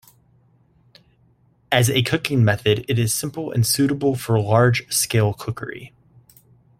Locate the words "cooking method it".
2.01-2.97